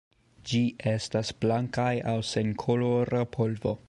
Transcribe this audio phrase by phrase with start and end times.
[0.51, 0.61] Ĝi
[0.91, 3.79] estas blankaj aŭ senkolora polvo.